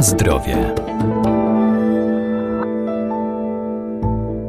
Zdrowie. 0.00 0.74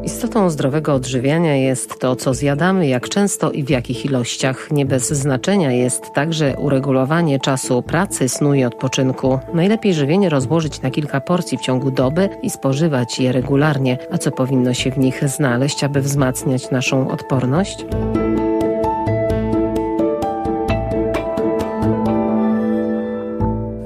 Istotą 0.03 0.49
zdrowego 0.49 0.93
odżywiania 0.93 1.55
jest 1.55 1.99
to, 1.99 2.15
co 2.15 2.33
zjadamy, 2.33 2.87
jak 2.87 3.09
często 3.09 3.51
i 3.51 3.63
w 3.63 3.69
jakich 3.69 4.05
ilościach. 4.05 4.71
Nie 4.71 4.85
bez 4.85 5.09
znaczenia 5.09 5.71
jest 5.71 6.13
także 6.13 6.55
uregulowanie 6.57 7.39
czasu 7.39 7.81
pracy, 7.81 8.29
snu 8.29 8.53
i 8.53 8.63
odpoczynku. 8.63 9.39
Najlepiej 9.53 9.93
żywienie 9.93 10.29
rozłożyć 10.29 10.81
na 10.81 10.91
kilka 10.91 11.21
porcji 11.21 11.57
w 11.57 11.61
ciągu 11.61 11.91
doby 11.91 12.29
i 12.43 12.49
spożywać 12.49 13.19
je 13.19 13.31
regularnie. 13.31 13.97
A 14.11 14.17
co 14.17 14.31
powinno 14.31 14.73
się 14.73 14.91
w 14.91 14.97
nich 14.97 15.29
znaleźć, 15.29 15.83
aby 15.83 16.01
wzmacniać 16.01 16.71
naszą 16.71 17.11
odporność? 17.11 17.85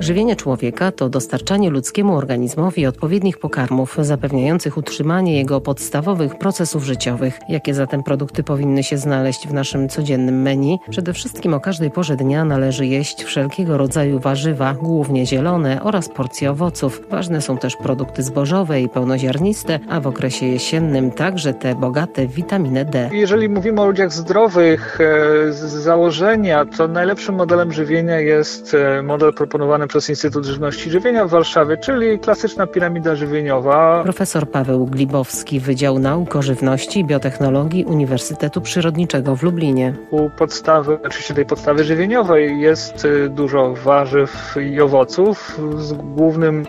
Żywienie 0.06 0.36
człowieka 0.36 0.92
to 0.92 1.10
dostarczanie 1.10 1.70
ludzkiemu 1.70 2.18
organizmowi 2.18 2.86
odpowiednich 2.86 3.38
pokarmów 3.38 3.98
zapewniających 4.02 4.78
utrzymanie 4.78 5.38
jego 5.38 5.62
podstawowych 5.62 6.38
procesów 6.38 6.84
życiowych. 6.84 7.40
Jakie 7.50 7.74
zatem 7.74 8.04
produkty 8.04 8.44
powinny 8.44 8.84
się 8.84 8.98
znaleźć 8.98 9.48
w 9.48 9.54
naszym 9.54 9.90
codziennym 9.90 10.42
menu? 10.42 10.80
Przede 10.90 11.14
wszystkim 11.14 11.54
o 11.54 11.60
każdej 11.60 11.92
porze 11.92 12.16
dnia 12.16 12.46
należy 12.46 12.86
jeść 12.86 13.24
wszelkiego 13.24 13.78
rodzaju 13.78 14.20
warzywa, 14.20 14.74
głównie 14.74 15.26
zielone 15.26 15.84
oraz 15.84 16.10
porcje 16.10 16.52
owoców. 16.52 17.02
Ważne 17.10 17.42
są 17.42 17.58
też 17.58 17.76
produkty 17.76 18.24
zbożowe 18.24 18.82
i 18.82 18.90
pełnoziarniste, 18.90 19.80
a 19.90 20.00
w 20.00 20.08
okresie 20.08 20.46
jesiennym 20.46 21.12
także 21.12 21.54
te 21.54 21.76
bogate 21.76 22.28
w 22.28 22.32
witaminę 22.32 22.86
D. 22.86 23.10
Jeżeli 23.14 23.50
mówimy 23.50 23.82
o 23.82 23.86
ludziach 23.86 24.14
zdrowych, 24.14 25.02
e, 25.02 25.54
z 25.54 25.60
założenia, 25.60 26.66
to 26.66 26.88
najlepszym 26.88 27.36
modelem 27.36 27.72
żywienia 27.72 28.20
jest 28.20 28.74
e, 28.74 29.02
model 29.02 29.34
proponowany 29.34 29.88
przez 29.96 30.10
Instytut 30.10 30.46
Żywności 30.46 30.88
i 30.88 30.92
Żywienia 30.92 31.26
w 31.26 31.30
Warszawie, 31.30 31.78
czyli 31.78 32.20
klasyczna 32.20 32.68
piramida 32.68 33.16
żywieniowa. 33.16 34.04
Profesor 34.04 34.50
Paweł 34.50 34.86
Glibowski, 34.86 35.60
Wydział 35.60 36.00
Nauk 36.00 36.36
o 36.36 36.42
Żywności 36.42 37.00
i 37.00 37.06
Biotechnologii 37.06 37.86
Uniwersytetu 37.86 38.62
Przyrodniczego 38.62 39.36
w 39.36 39.44
Lublinie. 39.44 39.94
U 40.12 40.30
podstawy, 40.30 40.98
oczywiście 41.06 41.34
tej 41.34 41.46
podstawy 41.46 41.84
żywieniowej 41.84 42.60
jest 42.60 43.06
y, 43.06 43.30
dużo 43.30 43.74
warzyw 43.74 44.56
i 44.72 44.82
owoców 44.82 45.60
z 45.78 45.94
głównym 45.94 46.66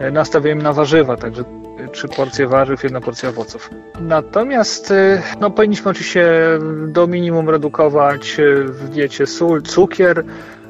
y, 0.00 0.10
nastawieniem 0.10 0.62
na 0.62 0.72
warzywa, 0.72 1.16
także 1.16 1.44
trzy 1.92 2.08
porcje 2.08 2.46
warzyw, 2.46 2.84
jedna 2.84 3.00
porcja 3.00 3.28
owoców. 3.28 3.70
Natomiast 4.00 4.90
y, 4.90 5.22
no, 5.40 5.50
powinniśmy 5.50 5.90
oczywiście 5.90 6.28
do 6.88 7.06
minimum 7.06 7.50
redukować 7.50 8.36
w 8.66 8.88
diecie 8.88 9.26
sól, 9.26 9.62
cukier, 9.62 10.24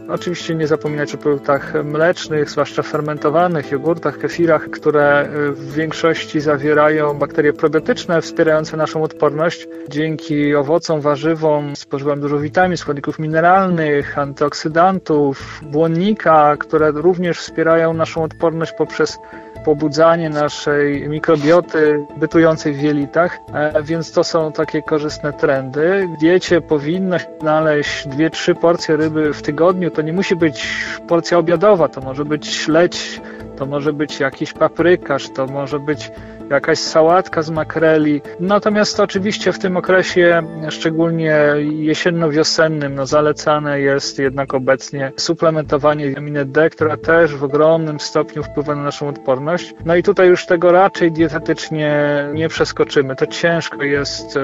Oczywiście 0.08 0.54
nie 0.54 0.66
zapominać 0.66 1.14
o 1.14 1.18
produktach 1.18 1.84
mlecznych, 1.84 2.50
zwłaszcza 2.50 2.82
fermentowanych, 2.82 3.70
jogurtach, 3.70 4.18
kefirach, 4.18 4.70
które 4.70 5.28
w 5.50 5.72
większości 5.72 6.40
zawierają 6.40 7.18
bakterie 7.18 7.52
probiotyczne 7.52 8.22
wspierające 8.22 8.76
naszą 8.76 9.02
odporność. 9.02 9.68
Dzięki 9.88 10.54
owocom, 10.54 11.00
warzywom 11.00 11.76
spożywam 11.76 12.20
dużo 12.20 12.38
witamin, 12.38 12.76
składników 12.76 13.18
mineralnych, 13.18 14.18
antyoksydantów, 14.18 15.60
błonnika, 15.62 16.56
które 16.56 16.90
również 16.90 17.38
wspierają 17.38 17.92
naszą 17.94 18.22
odporność 18.22 18.72
poprzez 18.78 19.18
pobudzanie 19.64 20.30
naszej 20.30 21.08
mikrobioty 21.08 22.06
bytującej 22.16 22.74
w 22.74 22.82
jelitach, 22.82 23.38
e, 23.54 23.82
więc 23.82 24.12
to 24.12 24.24
są 24.24 24.52
takie 24.52 24.82
korzystne 24.82 25.32
trendy. 25.32 26.08
W 26.16 26.20
diecie 26.20 26.60
powinno 26.60 27.18
się 27.18 27.26
znaleźć 27.40 28.06
2-3 28.08 28.54
porcje 28.54 28.96
ryby 28.96 29.32
w 29.32 29.42
tygodniu. 29.42 29.90
To 29.90 30.02
nie 30.02 30.12
musi 30.12 30.36
być 30.36 30.68
porcja 31.08 31.38
obiadowa, 31.38 31.88
to 31.88 32.00
może 32.00 32.24
być 32.24 32.46
śledź, 32.46 33.20
to 33.56 33.66
może 33.66 33.92
być 33.92 34.20
jakiś 34.20 34.52
paprykarz, 34.52 35.30
to 35.30 35.46
może 35.46 35.78
być 35.78 36.10
jakaś 36.50 36.78
sałatka 36.78 37.42
z 37.42 37.50
makreli. 37.50 38.20
Natomiast 38.40 39.00
oczywiście 39.00 39.52
w 39.52 39.58
tym 39.58 39.76
okresie, 39.76 40.42
szczególnie 40.70 41.36
jesienno-wiosennym, 41.70 42.94
no 42.94 43.06
zalecane 43.06 43.80
jest 43.80 44.18
jednak 44.18 44.54
obecnie 44.54 45.12
suplementowanie 45.16 46.08
witaminy 46.08 46.44
D, 46.44 46.70
która 46.70 46.96
też 46.96 47.36
w 47.36 47.44
ogromnym 47.44 48.00
stopniu 48.00 48.42
wpływa 48.42 48.74
na 48.74 48.82
naszą 48.82 49.08
odporność. 49.08 49.74
No 49.84 49.96
i 49.96 50.02
tutaj 50.02 50.28
już 50.28 50.46
tego 50.46 50.72
raczej 50.72 51.12
dietetycznie 51.12 52.04
nie 52.34 52.48
przeskoczymy. 52.48 53.16
To 53.16 53.26
ciężko 53.26 53.82
jest 53.82 54.36
e, 54.36 54.40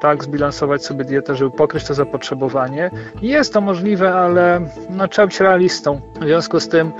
tak 0.00 0.24
zbilansować 0.24 0.84
sobie 0.84 1.04
dietę, 1.04 1.34
żeby 1.34 1.50
pokryć 1.50 1.84
to 1.84 1.94
zapotrzebowanie. 1.94 2.90
Jest 3.22 3.52
to 3.52 3.60
możliwe, 3.60 4.14
ale 4.14 4.60
no, 4.90 5.08
trzeba 5.08 5.26
być 5.26 5.40
realistą. 5.40 6.00
W 6.20 6.24
związku 6.24 6.60
z 6.60 6.68
tym 6.68 6.92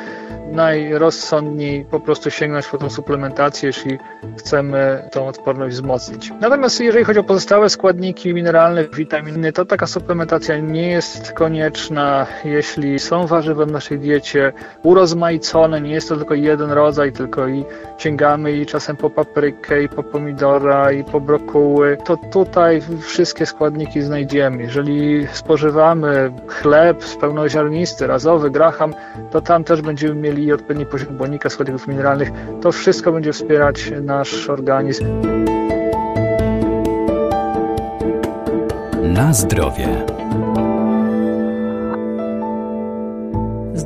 najrozsądniej 0.52 1.84
po 1.84 2.00
prostu 2.00 2.30
sięgnąć 2.30 2.66
po 2.66 2.78
tą 2.78 2.90
suplementację, 2.90 3.66
jeśli 3.66 3.98
chcemy 4.38 5.08
tą 5.12 5.28
odporność 5.28 5.76
wzmocnić. 5.76 6.32
Natomiast 6.40 6.80
jeżeli 6.80 7.04
chodzi 7.04 7.18
o 7.18 7.24
pozostałe 7.24 7.70
składniki 7.70 8.34
mineralne, 8.34 8.84
witaminy, 8.84 9.52
to 9.52 9.64
taka 9.64 9.86
suplementacja 9.86 10.58
nie 10.58 10.90
jest 10.90 11.32
konieczna, 11.32 12.26
jeśli 12.44 12.98
są 12.98 13.26
warzywa 13.26 13.64
w 13.64 13.72
naszej 13.72 13.98
diecie 13.98 14.52
urozmaicone, 14.82 15.80
nie 15.80 15.90
jest 15.90 16.08
to 16.08 16.16
tylko 16.16 16.34
jeden 16.34 16.70
rodzaj, 16.70 17.12
tylko 17.12 17.48
i 17.48 17.64
sięgamy 17.98 18.52
i 18.52 18.66
czasem 18.66 18.96
po 18.96 19.10
paprykę, 19.10 19.82
i 19.82 19.88
po 19.88 20.02
pomidora, 20.02 20.92
i 20.92 21.04
po 21.04 21.20
brokuły, 21.20 21.96
to 22.04 22.16
tutaj 22.32 22.82
wszystkie 23.00 23.46
składniki 23.46 24.02
znajdziemy. 24.02 24.62
Jeżeli 24.62 25.26
spożywamy 25.32 26.32
chleb 26.48 27.04
pełnoziarnisty, 27.20 28.06
razowy, 28.06 28.50
graham, 28.50 28.94
to 29.30 29.40
tam 29.40 29.64
też 29.64 29.82
będziemy 29.82 30.14
mieli 30.14 30.37
i 30.44 30.52
odpowiedni 30.52 30.86
poziom 30.86 31.16
błonnika, 31.16 31.50
składników 31.50 31.86
mineralnych. 31.86 32.28
To 32.60 32.72
wszystko 32.72 33.12
będzie 33.12 33.32
wspierać 33.32 33.92
nasz 34.02 34.48
organizm. 34.48 35.06
Na 39.02 39.32
zdrowie. 39.32 39.88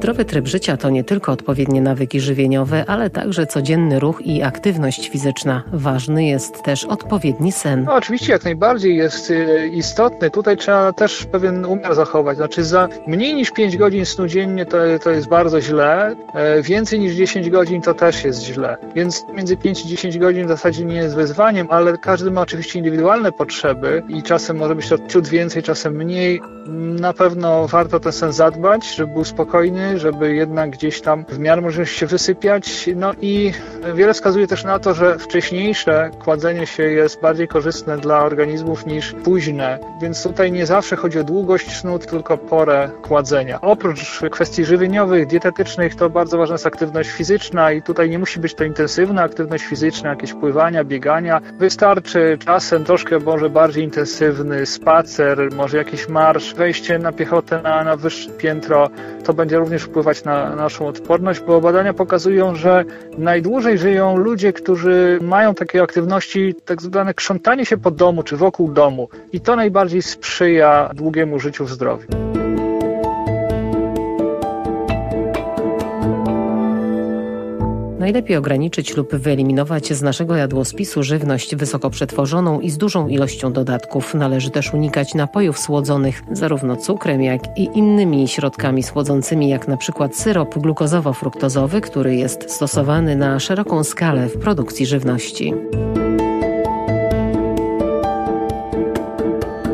Zdrowy 0.03 0.25
tryb 0.25 0.49
życia 0.49 0.77
to 0.77 0.91
nie 0.91 1.05
tylko 1.05 1.33
odpowiednie 1.33 1.81
nawyki 1.81 2.21
żywieniowe, 2.21 2.85
ale 2.87 3.11
także 3.11 3.47
codzienny 3.47 4.01
ruch 4.01 4.23
i 4.27 4.43
aktywność 4.43 5.09
fizyczna. 5.09 5.63
Ważny 5.73 6.25
jest 6.25 6.63
też 6.63 6.85
odpowiedni 6.85 7.53
sen. 7.53 7.85
No, 7.85 7.95
oczywiście 7.95 8.33
jak 8.33 8.45
najbardziej 8.45 8.97
jest 8.97 9.31
y, 9.31 9.69
istotny. 9.73 10.31
Tutaj 10.31 10.57
trzeba 10.57 10.93
też 10.93 11.25
pewien 11.25 11.65
umiar 11.65 11.95
zachować. 11.95 12.37
Znaczy 12.37 12.65
za 12.65 12.89
mniej 13.07 13.35
niż 13.35 13.51
5 13.51 13.77
godzin 13.77 14.07
snu 14.07 14.27
dziennie 14.27 14.67
to, 14.67 14.77
to 15.03 15.11
jest 15.11 15.29
bardzo 15.29 15.61
źle. 15.61 16.17
E, 16.35 16.63
więcej 16.63 17.01
niż 17.01 17.15
10 17.15 17.51
godzin 17.51 17.83
to 17.83 17.95
też 17.95 18.25
jest 18.25 18.43
źle. 18.43 18.77
Więc 18.95 19.25
między 19.35 19.57
5 19.57 19.85
i 19.85 19.89
10 19.89 20.19
godzin 20.19 20.47
w 20.47 20.49
zasadzie 20.49 20.85
nie 20.85 20.97
jest 20.97 21.15
wyzwaniem, 21.15 21.67
ale 21.71 21.99
każdy 21.99 22.31
ma 22.31 22.41
oczywiście 22.41 22.79
indywidualne 22.79 23.33
potrzeby 23.33 24.03
i 24.09 24.23
czasem 24.23 24.57
może 24.57 24.75
być 24.75 24.89
to 24.89 24.97
ciut 25.09 25.29
więcej, 25.29 25.63
czasem 25.63 25.95
mniej. 25.95 26.41
Na 27.01 27.13
pewno 27.13 27.69
warto 27.69 28.01
ten 28.01 28.13
sen 28.13 28.33
zadbać, 28.33 28.95
żeby 28.97 29.13
był 29.13 29.25
spokojny, 29.25 29.92
żeby 29.99 30.35
jednak 30.35 30.71
gdzieś 30.71 31.01
tam 31.01 31.25
w 31.29 31.39
miarę 31.39 31.61
możliwości 31.61 31.99
się 31.99 32.07
wysypiać. 32.07 32.91
No 32.97 33.13
i 33.21 33.53
wiele 33.95 34.15
wskazuje 34.15 34.47
też 34.47 34.65
na 34.65 34.79
to, 34.79 34.95
że 34.95 35.19
wcześniejsze 35.19 36.11
kładzenie 36.25 36.67
się 36.67 36.83
jest 36.83 37.21
bardziej 37.21 37.49
korzystne 37.49 37.99
dla 37.99 38.25
organizmów 38.25 38.87
niż 38.87 39.13
późne, 39.25 39.79
więc 40.03 40.23
tutaj 40.23 40.53
nie 40.53 40.67
zawsze 40.67 40.97
chodzi 40.97 41.19
o 41.19 41.25
długość 41.25 41.77
snu, 41.77 41.99
tylko 41.99 42.39
porę 42.39 42.91
kładzenia. 43.03 43.61
Oprócz 43.61 44.21
kwestii 44.31 44.65
żywieniowych, 44.65 45.27
dietetycznych, 45.27 45.95
to 45.95 46.11
bardzo 46.11 46.39
ważna 46.39 46.55
jest 46.55 46.67
aktywność 46.67 47.11
fizyczna 47.11 47.73
i 47.73 47.83
tutaj 47.83 48.11
nie 48.11 48.19
musi 48.19 48.41
być 48.41 48.55
to 48.55 48.65
intensywna 48.65 49.23
aktywność 49.23 49.65
fizyczna, 49.65 50.11
jakieś 50.11 50.33
pływania, 50.33 50.85
biegania. 50.85 51.41
Wystarczy 51.59 52.39
czasem 52.45 52.85
troszkę 52.85 53.19
może 53.19 53.51
bardziej 53.51 53.85
intensywny 53.85 54.67
spacer, 54.67 55.39
może 55.57 55.77
jakiś 55.77 56.09
marsz, 56.09 56.55
wejście 56.55 56.99
na 56.99 57.13
piechotę 57.13 57.63
na, 57.63 57.85
na 57.85 57.97
wyższe 57.97 58.31
piętro. 58.31 58.91
To 59.25 59.35
będzie 59.35 59.59
również 59.59 59.82
również 59.83 59.91
wpływać 59.91 60.25
na 60.25 60.57
naszą 60.57 60.87
odporność, 60.87 61.41
bo 61.41 61.61
badania 61.61 61.95
pokazują, 61.95 62.55
że 62.55 62.85
najdłużej 63.19 63.79
żyją 63.79 64.17
ludzie, 64.17 64.53
którzy 64.53 65.19
mają 65.23 65.55
takie 65.55 65.83
aktywności, 65.83 66.55
tak 66.65 66.83
zwane 66.83 67.15
krzątanie 67.15 67.67
się 67.67 67.77
po 67.77 67.91
domu 67.91 68.23
czy 68.23 68.37
wokół 68.37 68.73
domu. 68.73 69.09
I 69.33 69.41
to 69.41 69.57
najbardziej 69.57 70.03
sprzyja 70.03 70.91
długiemu 70.95 71.39
życiu 71.39 71.65
w 71.65 71.71
zdrowiu. 71.71 72.32
Najlepiej 78.03 78.37
ograniczyć 78.37 78.97
lub 78.97 79.15
wyeliminować 79.15 79.93
z 79.93 80.03
naszego 80.03 80.37
jadłospisu 80.37 81.03
żywność 81.03 81.57
wysoko 81.57 81.91
przetworzoną 81.91 82.61
i 82.61 82.71
z 82.71 82.79
dużą 82.79 83.09
ilością 83.09 83.53
dodatków. 83.53 84.15
Należy 84.15 84.51
też 84.51 84.75
unikać 84.75 85.15
napojów 85.15 85.59
słodzonych, 85.59 86.23
zarówno 86.33 86.77
cukrem, 86.77 87.23
jak 87.23 87.59
i 87.59 87.69
innymi 87.75 88.29
środkami 88.29 88.83
słodzącymi, 88.83 89.49
jak 89.49 89.69
na 89.69 89.77
przykład 89.77 90.17
syrop 90.17 90.55
glukozowo-fruktozowy, 90.55 91.81
który 91.81 92.17
jest 92.17 92.51
stosowany 92.51 93.17
na 93.17 93.41
szeroką 93.41 93.85
skalę 93.85 94.29
w 94.29 94.39
produkcji 94.39 94.87
żywności. 94.87 95.55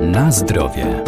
Na 0.00 0.32
zdrowie. 0.32 1.04